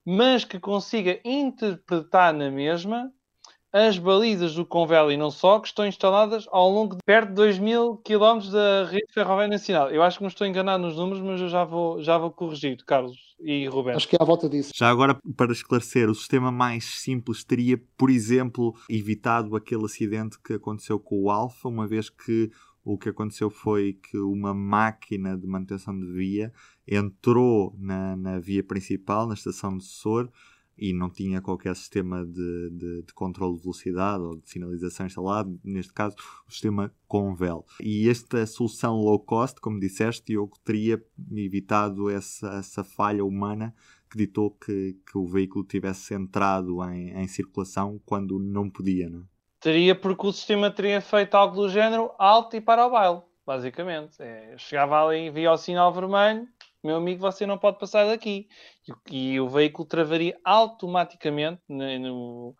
[0.05, 3.13] mas que consiga interpretar na mesma
[3.73, 7.35] as balizas do Convel e não só, que estão instaladas ao longo de perto de
[7.35, 9.91] 2 mil quilómetros da rede ferroviária nacional.
[9.91, 12.77] Eu acho que me estou enganado nos números, mas eu já vou, já vou corrigir,
[12.85, 13.97] Carlos e Rubens.
[13.97, 14.73] Acho que é à volta disso.
[14.75, 20.53] Já agora, para esclarecer, o sistema mais simples teria, por exemplo, evitado aquele acidente que
[20.53, 22.51] aconteceu com o Alfa, uma vez que
[22.85, 26.53] o que aconteceu foi que uma máquina de manutenção de via
[26.87, 30.29] entrou na, na via principal, na estação de Sor,
[30.77, 35.59] e não tinha qualquer sistema de, de, de, controle de velocidade ou de sinalização instalado,
[35.63, 37.65] neste caso o sistema Convel.
[37.81, 41.03] E esta solução low cost, como disseste, eu teria
[41.35, 43.75] evitado essa, essa falha humana
[44.11, 49.09] que ditou que, que o veículo tivesse entrado em, em circulação quando não podia.
[49.09, 49.21] Não?
[49.21, 49.25] É?
[49.61, 54.21] Teria porque o sistema teria feito algo do género alto e para o baile, basicamente.
[54.21, 56.49] É, chegava ali, via o sinal vermelho,
[56.83, 58.49] meu amigo, você não pode passar daqui.
[59.11, 62.57] E, e o veículo travaria automaticamente no, no,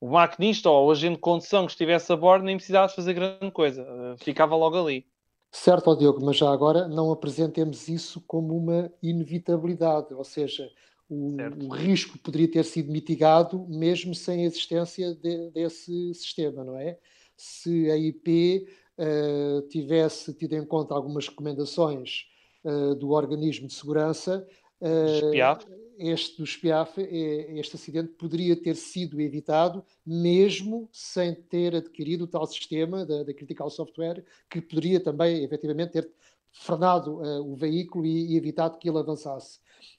[0.00, 3.14] o maquinista ou o agente de condução que estivesse a bordo nem precisava de fazer
[3.14, 5.06] grande coisa, eh, ficava logo ali.
[5.50, 10.68] Certo, Diogo, mas já agora não apresentemos isso como uma inevitabilidade, ou seja,
[11.08, 16.76] o, o risco poderia ter sido mitigado mesmo sem a existência de, desse sistema, não
[16.76, 16.98] é?
[17.36, 18.66] Se a IP
[18.98, 22.26] uh, eh, tivesse tido em conta algumas recomendações
[22.64, 24.46] uh, do organismo de segurança,
[24.80, 32.26] uh, este do SPIAF, este acidente poderia ter sido evitado mesmo sem ter adquirido o
[32.26, 36.10] tal sistema da, da Critical Software, que poderia também, efetivamente, ter
[36.54, 39.58] frenado uh, o veículo e, e, evitado que ele avançasse.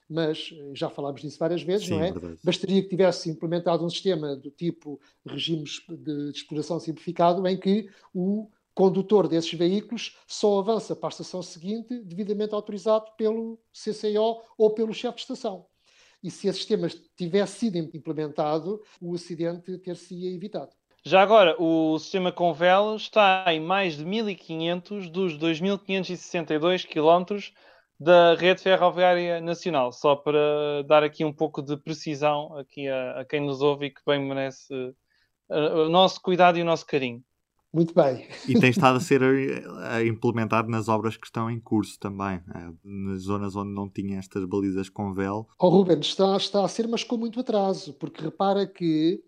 [0.09, 2.11] Mas já falámos disso várias vezes, Sim, não é?
[2.11, 2.39] Verdade.
[2.43, 7.89] Bastaria que tivesse implementado um sistema do tipo regimes de, de exploração simplificado, em que
[8.13, 14.69] o condutor desses veículos só avança para a estação seguinte devidamente autorizado pelo CCO ou
[14.71, 15.65] pelo chefe de estação.
[16.21, 20.71] E se esse sistema tivesse sido implementado, o acidente ter-se evitado.
[21.03, 27.53] Já agora, o sistema Convel está em mais de 1.500 dos 2.562 km
[27.99, 33.25] da rede ferroviária nacional, só para dar aqui um pouco de precisão aqui a, a
[33.25, 37.23] quem nos ouve e que bem merece uh, o nosso cuidado e o nosso carinho.
[37.75, 38.25] Muito bem.
[38.47, 42.71] E tem estado a ser eh, implementado nas obras que estão em curso também, eh,
[42.81, 45.45] nas zonas onde não tinha estas balizas com véu.
[45.59, 49.21] Oh, Ruben, está, está a ser, mas com muito atraso, porque repara que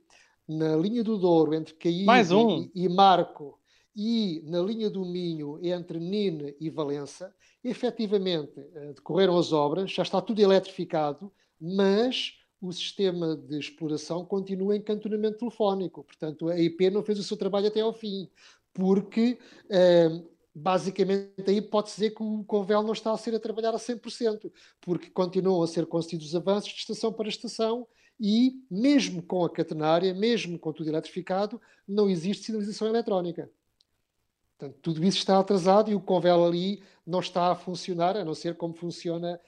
[0.48, 2.70] na linha do Douro, entre Caí um.
[2.74, 3.60] e, e Marco,
[3.94, 10.04] e na linha do Minho, entre Nine e Valença, efetivamente eh, decorreram as obras, já
[10.04, 11.30] está tudo eletrificado,
[11.60, 16.04] mas o sistema de exploração continua em cantonamento telefónico.
[16.04, 18.30] Portanto, a IP não fez o seu trabalho até ao fim,
[18.74, 19.38] porque
[19.70, 20.22] eh,
[20.54, 24.52] basicamente aí pode dizer que o Convel não está a ser a trabalhar a 100%,
[24.82, 27.88] porque continuam a ser concedidos avanços de estação para estação
[28.20, 33.50] e, mesmo com a catenária, mesmo com tudo eletrificado, não existe sinalização eletrónica.
[34.58, 38.34] Portanto, tudo isso está atrasado e o Convel ali não está a funcionar, a não
[38.34, 39.40] ser como funciona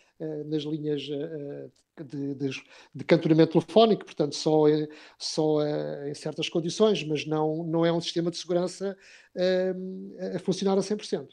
[0.46, 1.72] nas linhas uh,
[2.04, 2.64] de, de,
[2.96, 4.64] de cantonamento telefónico, portanto, só,
[5.18, 5.60] só
[6.08, 8.98] em certas condições, mas não, não é um sistema de segurança
[9.36, 11.30] uh, a funcionar a 100%.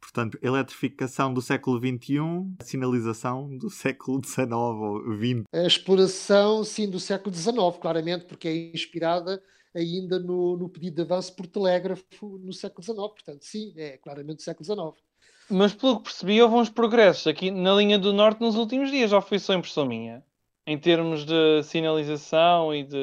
[0.00, 2.18] Portanto, eletrificação do século XXI,
[2.62, 5.44] sinalização do século XIX ou XX.
[5.52, 9.42] A exploração, sim, do século XIX, claramente, porque é inspirada
[9.74, 12.96] ainda no, no pedido de avanço por telégrafo no século XIX.
[12.96, 15.09] Portanto, sim, é claramente do século XIX.
[15.50, 19.12] Mas pelo que percebi, houve uns progressos aqui na linha do Norte nos últimos dias,
[19.12, 20.24] ou foi só impressão minha?
[20.66, 22.96] Em termos de sinalização e de.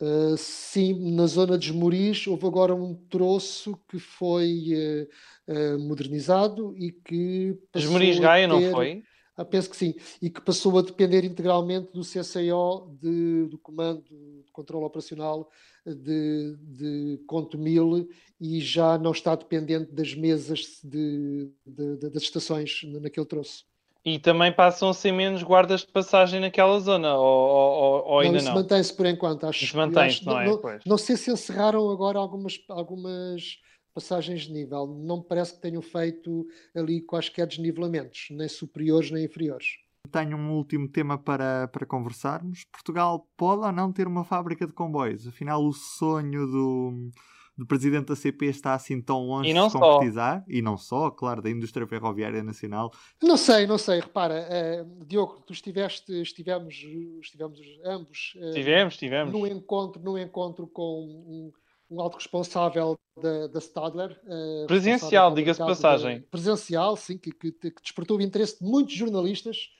[0.00, 5.08] Uh, sim, na zona de Esmoriz houve agora um troço que foi
[5.48, 7.58] uh, uh, modernizado e que.
[7.74, 8.54] Esmoriz Gaia, ter...
[8.54, 9.02] não foi?
[9.44, 9.94] Penso que sim.
[10.20, 15.50] E que passou a depender integralmente do CCO, de, do Comando de Controlo Operacional
[15.94, 18.08] de, de Contomil
[18.40, 23.64] e já não está dependente das mesas de, de, das estações naquele troço.
[24.04, 28.38] E também passam a ser menos guardas de passagem naquela zona, ou, ou, ou ainda
[28.38, 28.44] não?
[28.44, 29.76] Isso mantém-se por enquanto, acho.
[29.76, 30.46] Mantém-se, não é?
[30.46, 33.58] Não, não, sei se encerraram agora algumas, algumas
[33.96, 34.86] passagens de nível.
[34.86, 39.78] Não me parece que tenham feito ali quaisquer desnivelamentos, nem superiores nem inferiores.
[40.12, 42.62] Tenho um último tema para, para conversarmos.
[42.70, 45.26] Portugal pode ou não ter uma fábrica de comboios?
[45.26, 47.10] Afinal, o sonho do,
[47.56, 49.80] do presidente da CP está assim tão longe não de se só.
[49.94, 50.44] concretizar?
[50.46, 52.92] E não só, claro, da indústria ferroviária nacional.
[53.20, 53.98] Não sei, não sei.
[54.00, 56.74] Repara, eh, Diogo, tu estiveste, estivemos,
[57.22, 59.32] estivemos ambos eh, Tivemos, tivemos.
[59.32, 61.52] num encontro, num encontro com um,
[61.90, 64.20] um alto responsável da, da Stadler.
[64.26, 66.20] eh, Presencial, diga-se passagem.
[66.30, 69.70] presencial, sim, que, que, que despertou o interesse de muitos jornalistas.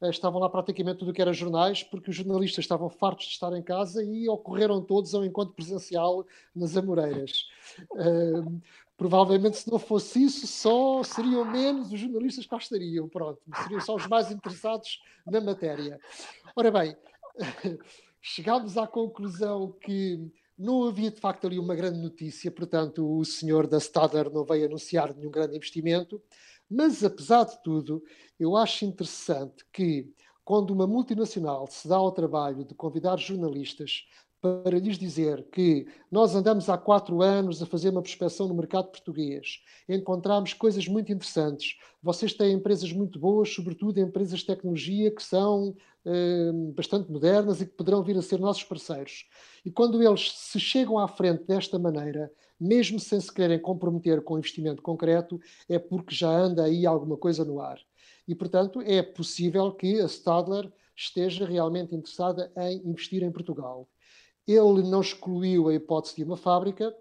[0.00, 3.32] Eh, estavam lá praticamente tudo o que era jornais, porque os jornalistas estavam fartos de
[3.32, 6.24] estar em casa e ocorreram todos ao encontro presencial
[6.54, 7.46] nas Amoreiras.
[7.98, 8.60] Eh,
[8.96, 13.06] provavelmente, se não fosse isso, só seriam menos os jornalistas que cá estariam.
[13.08, 15.98] Pronto, seriam só os mais interessados na matéria.
[16.54, 16.96] Ora bem,
[18.22, 23.66] chegámos à conclusão que não havia de facto ali uma grande notícia, portanto, o senhor
[23.66, 26.20] da Stadler não veio anunciar nenhum grande investimento,
[26.68, 28.02] mas apesar de tudo,
[28.38, 30.12] eu acho interessante que
[30.44, 34.06] quando uma multinacional se dá ao trabalho de convidar jornalistas
[34.40, 38.90] para lhes dizer que nós andamos há quatro anos a fazer uma prospecção no mercado
[38.90, 41.76] português, encontramos coisas muito interessantes.
[42.02, 47.66] Vocês têm empresas muito boas, sobretudo empresas de tecnologia que são eh, bastante modernas e
[47.66, 49.26] que poderão vir a ser nossos parceiros.
[49.64, 54.38] E quando eles se chegam à frente desta maneira, mesmo sem se quererem comprometer com
[54.38, 57.78] investimento concreto, é porque já anda aí alguma coisa no ar.
[58.26, 63.88] E, portanto, é possível que a Stadler esteja realmente interessada em investir em Portugal.
[64.46, 66.94] Ele não excluiu a hipótese de uma fábrica,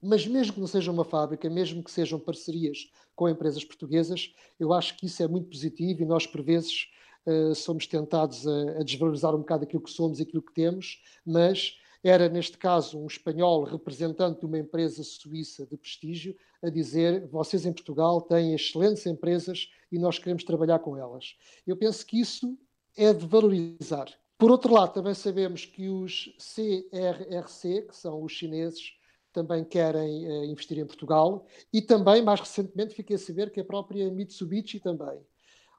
[0.00, 4.72] mas mesmo que não seja uma fábrica, mesmo que sejam parcerias com empresas portuguesas, eu
[4.72, 6.88] acho que isso é muito positivo e nós, por vezes,
[7.26, 11.02] uh, somos tentados a, a, desvalorizar um bocado aquilo que somos e aquilo que temos,
[11.26, 17.26] mas era, neste caso, um espanhol representante de uma empresa suíça de prestígio a dizer
[17.26, 21.36] vocês em Portugal têm excelentes empresas e nós queremos trabalhar com elas.
[21.66, 22.56] Eu penso que isso
[22.96, 24.08] é de valorizar.
[24.38, 28.92] Por outro lado, também sabemos que os CRRC, que são os chineses,
[29.32, 33.64] também querem uh, investir em Portugal e também, mais recentemente, fiquei a saber que a
[33.64, 35.20] própria Mitsubishi também.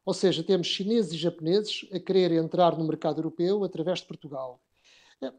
[0.05, 4.61] Ou seja, temos chineses e japoneses a querer entrar no mercado europeu através de Portugal.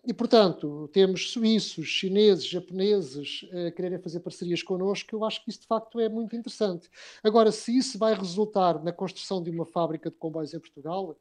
[0.07, 5.61] E, portanto, temos suíços, chineses, japoneses a quererem fazer parcerias connosco, eu acho que isso
[5.61, 6.89] de facto é muito interessante.
[7.23, 11.17] Agora, se isso vai resultar na construção de uma fábrica de comboios em Portugal,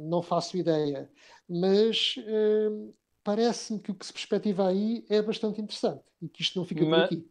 [0.00, 1.10] não faço ideia.
[1.48, 6.58] Mas uh, parece-me que o que se perspectiva aí é bastante interessante e que isto
[6.58, 7.30] não fica mas, por aqui.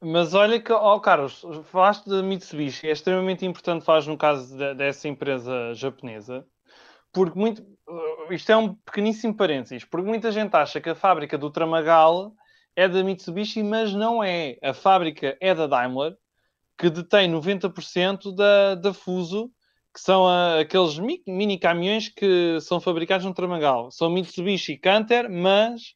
[0.00, 4.56] Mas olha que, ó oh Carlos, falaste da Mitsubishi, é extremamente importante falar no caso
[4.56, 6.44] de, dessa empresa japonesa,
[7.12, 7.64] porque muito,
[8.30, 12.34] isto é um pequeníssimo parênteses, porque muita gente acha que a fábrica do Tramagal
[12.74, 14.56] é da Mitsubishi, mas não é.
[14.62, 16.16] A fábrica é da Daimler,
[16.76, 19.52] que detém 90% da, da Fuso,
[19.92, 23.90] que são a, aqueles mi, mini caminhões que são fabricados no Tramagal.
[23.90, 25.94] São Mitsubishi Canter, mas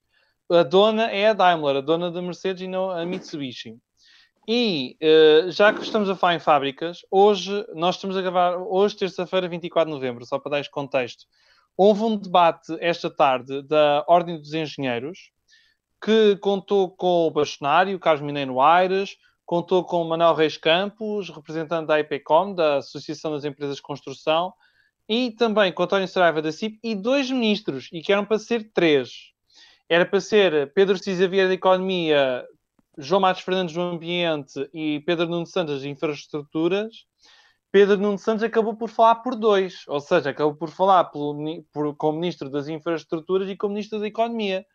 [0.50, 3.76] a dona é a Daimler, a dona da Mercedes e não a Mitsubishi.
[4.48, 8.96] E uh, já que estamos a falar em fábricas, hoje nós estamos a gravar, hoje,
[8.96, 11.24] terça-feira, 24 de novembro, só para dar este contexto.
[11.76, 15.30] Houve um debate esta tarde da Ordem dos Engenheiros
[16.00, 22.00] que contou com o bastonário Carlos Mineiro Aires, contou com Manuel Reis Campos, representante da
[22.00, 24.52] IPCOM, da Associação das Empresas de Construção,
[25.08, 28.72] e também com António Saraiva da CIP e dois ministros, e que eram para ser
[28.74, 29.30] três.
[29.88, 32.44] Era para ser Pedro Cisa Vieira da Economia,
[32.98, 37.06] João Matos Fernandes do Ambiente e Pedro Nuno Santos das Infraestruturas.
[37.70, 41.94] Pedro Nuno Santos acabou por falar por dois, ou seja, acabou por falar pelo, por,
[41.94, 44.66] com o Ministro das Infraestruturas e com o Ministro da Economia,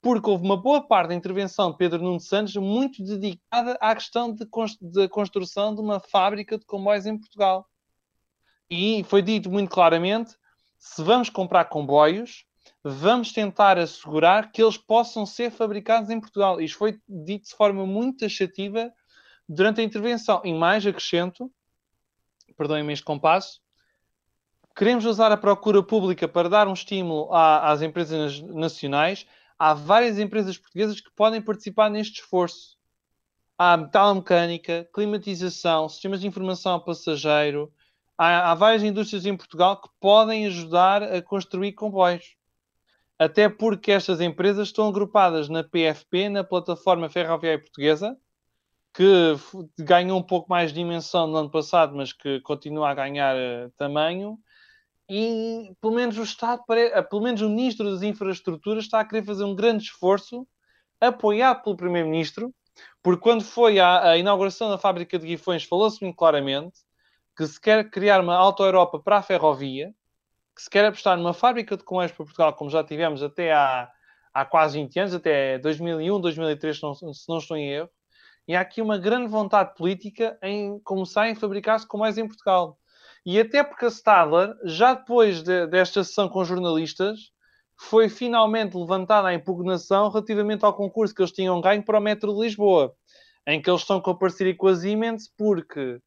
[0.00, 4.32] porque houve uma boa parte da intervenção de Pedro Nuno Santos muito dedicada à questão
[4.32, 4.46] de,
[4.80, 7.68] de construção de uma fábrica de comboios em Portugal.
[8.70, 10.36] E foi dito muito claramente:
[10.78, 12.44] se vamos comprar comboios,
[12.82, 16.60] vamos tentar assegurar que eles possam ser fabricados em Portugal.
[16.60, 18.92] Isto foi dito de forma muito taxativa
[19.48, 20.40] durante a intervenção.
[20.44, 21.50] E mais acrescento,
[22.56, 23.60] perdoem-me este compasso,
[24.76, 29.26] queremos usar a procura pública para dar um estímulo às empresas nacionais.
[29.58, 32.76] Há várias empresas portuguesas que podem participar neste esforço.
[33.58, 37.72] Há metalomecânica, climatização, sistemas de informação ao passageiro.
[38.18, 42.36] Há, há várias indústrias em Portugal que podem ajudar a construir comboios
[43.18, 48.16] até porque estas empresas estão agrupadas na PFP, na Plataforma Ferroviária Portuguesa,
[48.92, 49.34] que
[49.78, 53.70] ganhou um pouco mais de dimensão no ano passado, mas que continua a ganhar uh,
[53.76, 54.38] tamanho.
[55.08, 56.62] E pelo menos o Estado,
[57.08, 60.46] pelo menos o Ministro das Infraestruturas, está a querer fazer um grande esforço,
[61.00, 62.52] apoiado pelo Primeiro-Ministro,
[63.02, 66.80] porque quando foi a inauguração da fábrica de Guifões, falou-se muito claramente
[67.36, 69.94] que se quer criar uma auto-Europa para a ferrovia,
[70.54, 73.90] que se quer apostar numa fábrica de comércio para Portugal, como já tivemos até há,
[74.32, 76.82] há quase 20 anos, até 2001, 2003, se
[77.28, 77.90] não, estou em erro,
[78.48, 82.78] e há aqui uma grande vontade política em começar a fabricar-se com mais em Portugal.
[83.26, 87.32] E até porque a Stadler, já depois de, desta sessão com jornalistas,
[87.76, 92.32] foi finalmente levantada a impugnação relativamente ao concurso que eles tinham ganho para o Metro
[92.32, 92.94] de Lisboa,
[93.44, 96.00] em que eles estão com a parceria com a Siemens, porque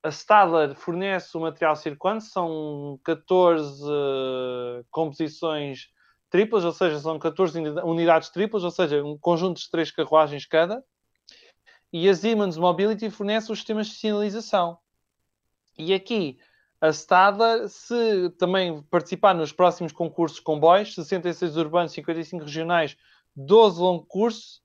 [0.00, 5.88] a Stadler fornece o material circulante, são 14 uh, composições
[6.30, 10.84] triplas, ou seja, são 14 unidades triplas, ou seja, um conjunto de três carruagens cada.
[11.92, 14.78] E a Siemens Mobility fornece os sistemas de sinalização.
[15.76, 16.38] E aqui
[16.80, 22.96] a Stada, se também participar nos próximos concursos comboios, 66 urbanos, 55 regionais,
[23.34, 24.60] 12 longo curso,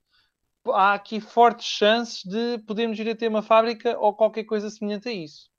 [0.68, 5.08] há aqui fortes chances de podermos ir a ter uma fábrica ou qualquer coisa semelhante
[5.08, 5.50] a isso.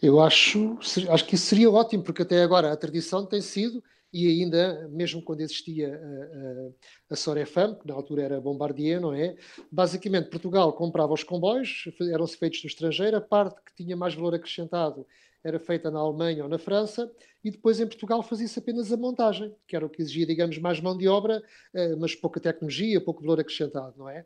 [0.00, 0.78] Eu acho,
[1.10, 3.82] acho que isso seria ótimo, porque até agora a tradição tem sido,
[4.14, 9.12] e ainda, mesmo quando existia a, a, a Sorefam, que na altura era Bombardier, não
[9.12, 9.34] é?
[9.72, 14.32] Basicamente, Portugal comprava os comboios, eram-se feitos no estrangeiro, a parte que tinha mais valor
[14.36, 15.04] acrescentado
[15.42, 17.10] era feita na Alemanha ou na França,
[17.44, 20.80] e depois em Portugal fazia-se apenas a montagem, que era o que exigia, digamos, mais
[20.80, 21.42] mão de obra,
[21.74, 24.24] eh, mas pouca tecnologia, pouco valor acrescentado, não é?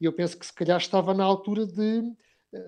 [0.00, 2.02] E eu penso que se calhar estava na altura de, eh,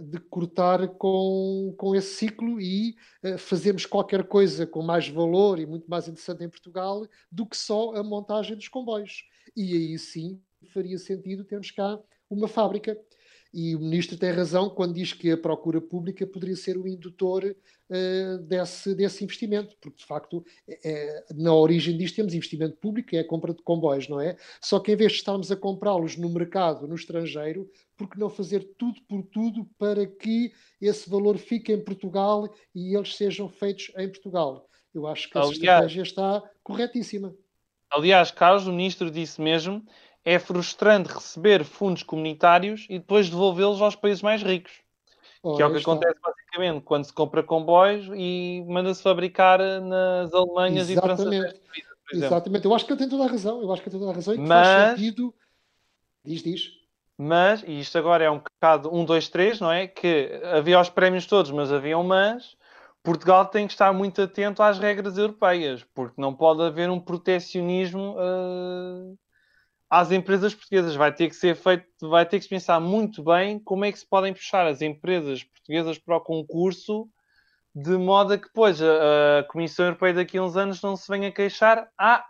[0.01, 5.67] de cortar com, com esse ciclo e uh, fazermos qualquer coisa com mais valor e
[5.67, 9.25] muito mais interessante em Portugal do que só a montagem dos comboios.
[9.57, 10.41] E aí sim
[10.73, 11.99] faria sentido termos cá
[12.31, 12.97] uma fábrica.
[13.53, 17.45] E o ministro tem razão quando diz que a procura pública poderia ser o indutor
[17.45, 23.19] uh, desse, desse investimento, porque de facto é, na origem disto temos investimento público, é
[23.19, 24.37] a compra de comboios, não é?
[24.61, 28.31] Só que em vez de estarmos a comprá-los no mercado, no estrangeiro, por que não
[28.31, 33.93] fazer tudo por tudo para que esse valor fique em Portugal e eles sejam feitos
[33.99, 34.67] em Portugal?
[34.95, 37.35] Eu acho que essa aliás, estratégia está corretíssima.
[37.91, 39.85] Aliás, Carlos, o ministro disse mesmo
[40.25, 44.73] é frustrante receber fundos comunitários e depois devolvê-los aos países mais ricos.
[45.43, 45.93] Oh, que é o que está.
[45.93, 51.37] acontece basicamente quando se compra comboios e manda-se fabricar nas Alemanhas Exatamente.
[51.37, 52.27] e França.
[52.27, 53.61] Exatamente, eu acho que ele tem toda a razão.
[53.61, 54.67] Eu acho que tem toda a razão e que Mas...
[54.67, 55.35] faz sentido.
[56.25, 56.83] Diz, diz.
[57.19, 59.87] Mas, e isto agora é um bocado 1, 2, 3, não é?
[59.87, 62.57] Que havia os prémios todos, mas havia um mas.
[63.03, 68.17] Portugal tem que estar muito atento às regras europeias, porque não pode haver um protecionismo
[68.17, 69.19] uh,
[69.93, 70.97] às empresas portuguesas.
[70.97, 73.99] Vai ter que ser feito, vai ter que se pensar muito bem como é que
[73.99, 77.07] se podem puxar as empresas portuguesas para o concurso,
[77.75, 81.07] de modo a que depois a, a Comissão Europeia daqui a uns anos não se
[81.11, 81.91] venha queixar.
[81.99, 82.25] Ah,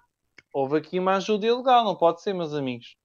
[0.53, 2.96] houve aqui uma ajuda ilegal, não pode ser, meus amigos.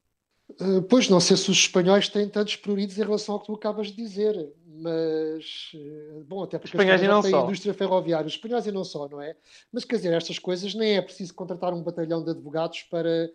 [0.60, 3.54] Uh, pois, não sei se os espanhóis têm tantos pruridos em relação ao que tu
[3.54, 4.34] acabas de dizer,
[4.66, 8.84] mas, uh, bom, até porque espanhóis já têm a indústria ferroviária, os espanhóis e não
[8.84, 9.36] só, não é?
[9.72, 13.30] Mas, quer dizer, estas coisas nem é preciso contratar um batalhão de advogados para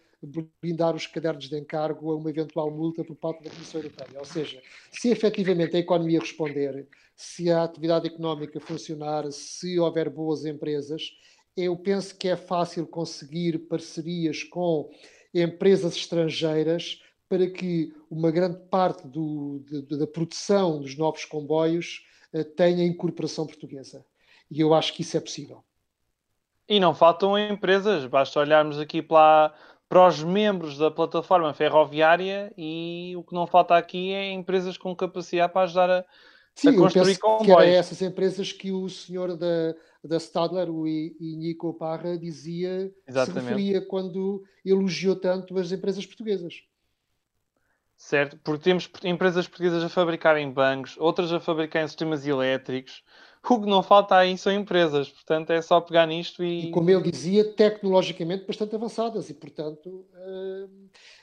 [0.61, 4.19] blindar os cadernos de encargo a uma eventual multa por parte da Comissão Europeia.
[4.19, 10.45] Ou seja, se efetivamente a economia responder, se a atividade económica funcionar, se houver boas
[10.45, 11.11] empresas,
[11.57, 14.91] eu penso que é fácil conseguir parcerias com
[15.35, 22.45] empresas estrangeiras para que uma grande parte do, de, da produção dos novos comboios uh,
[22.45, 24.05] tenha incorporação portuguesa.
[24.51, 25.65] E eu acho que isso é possível.
[26.69, 29.55] E não faltam empresas, basta olharmos aqui para,
[29.93, 34.97] para os membros da plataforma ferroviária e o que não falta aqui é empresas com
[34.97, 36.05] capacidade para ajudar a,
[36.55, 37.45] Sim, a construir comboios.
[37.45, 43.45] que era essas empresas que o senhor da, da Stadler, o Inico Parra, dizia, Exatamente.
[43.45, 46.63] se referia quando elogiou tanto as empresas portuguesas.
[47.95, 53.05] Certo, porque temos empresas portuguesas a fabricarem bancos, outras a fabricarem sistemas elétricos,
[53.51, 56.69] o que não falta aí são empresas, portanto é só pegar nisto e.
[56.69, 60.07] E como ele dizia, tecnologicamente bastante avançadas e, portanto,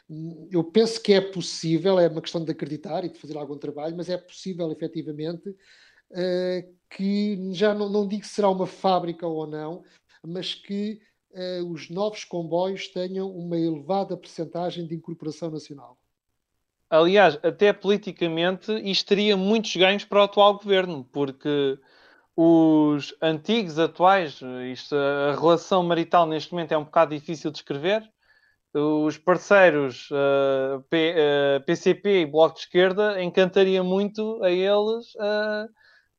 [0.10, 3.58] hum, eu penso que é possível, é uma questão de acreditar e de fazer algum
[3.58, 9.26] trabalho, mas é possível efetivamente hum, que já não, não digo que será uma fábrica
[9.26, 9.84] ou não,
[10.22, 11.00] mas que
[11.34, 15.98] hum, os novos comboios tenham uma elevada percentagem de incorporação nacional.
[16.90, 21.78] Aliás, até politicamente, isto teria muitos ganhos para o atual governo, porque
[22.36, 24.40] os antigos, atuais,
[24.72, 28.04] isto, a relação marital neste momento é um bocado difícil de escrever.
[28.74, 35.68] Os parceiros uh, P, uh, PCP e Bloco de Esquerda encantaria muito a eles uh,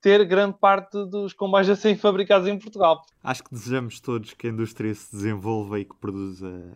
[0.00, 3.02] ter grande parte dos comboios a serem fabricados em Portugal.
[3.22, 6.74] Acho que desejamos todos que a indústria se desenvolva e que produza,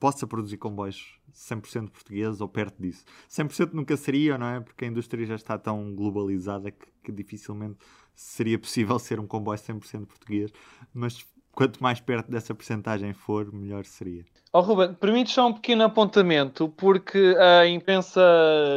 [0.00, 3.04] possa produzir comboios 100% portugueses ou perto disso.
[3.30, 4.60] 100% nunca seria, não é?
[4.60, 7.78] Porque a indústria já está tão globalizada que, que dificilmente
[8.14, 10.52] seria possível ser um comboio 100% português,
[10.92, 14.24] mas quanto mais perto dessa percentagem for, melhor seria.
[14.52, 18.20] Oh, Ruben, permite só um pequeno apontamento, porque a imprensa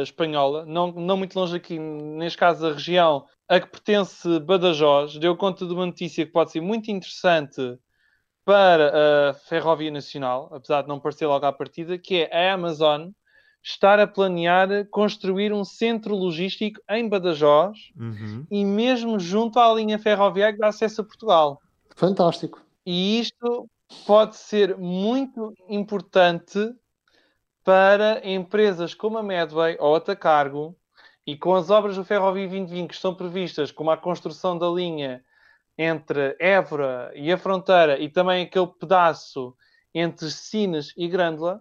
[0.02, 5.36] espanhola, não, não muito longe aqui, neste caso a região a que pertence Badajoz, deu
[5.36, 7.78] conta de uma notícia que pode ser muito interessante
[8.44, 13.10] para a Ferrovia Nacional, apesar de não parecer logo à partida, que é a Amazon
[13.68, 18.46] estar a planear construir um centro logístico em Badajoz Uhum.
[18.50, 21.60] e mesmo junto à linha ferroviária que dá acesso a Portugal.
[21.94, 22.62] Fantástico.
[22.86, 23.68] E isto
[24.06, 26.74] pode ser muito importante
[27.62, 30.74] para empresas como a Medway ou a Tacargo
[31.26, 35.22] e com as obras do Ferrovia 2020 que estão previstas, como a construção da linha
[35.76, 39.54] entre Évora e a fronteira e também aquele pedaço
[39.94, 41.60] entre Sines e Grândola,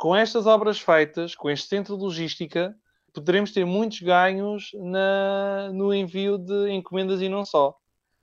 [0.00, 2.74] com estas obras feitas, com este centro de logística,
[3.12, 7.76] poderemos ter muitos ganhos na- no envio de encomendas e não só.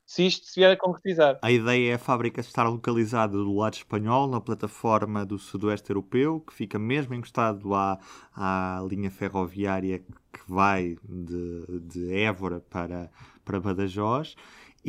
[0.03, 1.37] Se isto se vier a concretizar.
[1.39, 6.39] A ideia é a fábrica estar localizada do lado espanhol, na plataforma do Sudoeste Europeu,
[6.39, 7.99] que fica mesmo encostado à,
[8.35, 13.11] à linha ferroviária que vai de, de Évora para,
[13.45, 14.35] para Badajoz.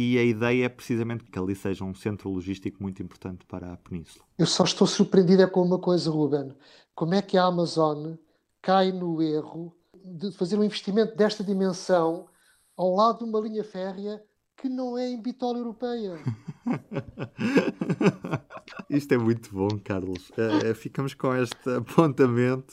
[0.00, 3.76] E a ideia é precisamente que ali seja um centro logístico muito importante para a
[3.76, 4.24] Península.
[4.38, 6.54] Eu só estou surpreendido é com uma coisa, Ruben.
[6.94, 8.14] Como é que a Amazon
[8.62, 12.28] cai no erro de fazer um investimento desta dimensão
[12.76, 14.22] ao lado de uma linha férrea
[14.56, 16.16] que não é em bitola europeia?
[18.88, 20.30] Isto é muito bom, Carlos.
[20.36, 22.72] Eh, ficamos com este apontamento.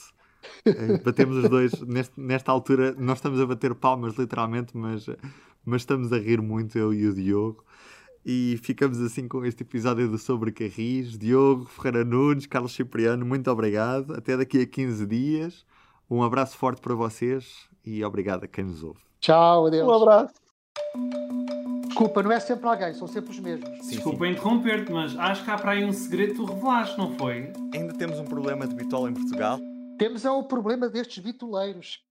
[1.04, 1.72] Batemos os dois.
[1.80, 5.06] Neste- nesta altura, nós estamos a bater palmas, literalmente, mas,
[5.66, 7.64] mas estamos a rir muito, eu e o Diogo.
[8.24, 11.18] E ficamos assim com este episódio do Sobre Carris.
[11.18, 14.14] Diogo, Ferreira Nunes, Carlos Cipriano, muito obrigado.
[14.14, 15.66] Até daqui a 15 dias.
[16.08, 19.00] Um abraço forte para vocês e obrigado a quem nos ouve.
[19.20, 19.88] Tchau, adeus.
[19.88, 20.34] Um abraço.
[21.86, 23.88] Desculpa, não é sempre alguém, são sempre os mesmos.
[23.88, 27.52] Desculpa interromper-te, mas acho que há para aí um segredo que tu revelaste, não foi?
[27.72, 29.58] Ainda temos um problema de bitola em Portugal?
[29.98, 32.04] Temos é o problema destes bitoleiros.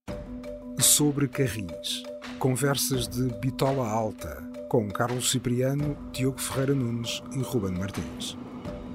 [0.79, 2.03] Sobre Carris.
[2.39, 8.37] Conversas de Bitola Alta, com Carlos Cipriano, Diogo Ferreira Nunes e Ruben Martins.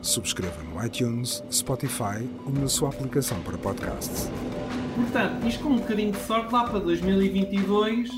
[0.03, 4.31] Subscreva no iTunes, Spotify ou na sua aplicação para podcasts.
[4.95, 8.11] Portanto, isto com um bocadinho de sorte lá para 2022